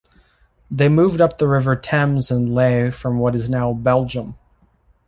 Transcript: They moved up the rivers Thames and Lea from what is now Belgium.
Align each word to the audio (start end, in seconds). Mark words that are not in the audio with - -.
They 0.71 0.89
moved 0.89 1.21
up 1.21 1.37
the 1.37 1.47
rivers 1.47 1.77
Thames 1.83 2.31
and 2.31 2.55
Lea 2.55 2.89
from 2.89 3.19
what 3.19 3.35
is 3.35 3.51
now 3.51 3.71
Belgium. 3.71 4.35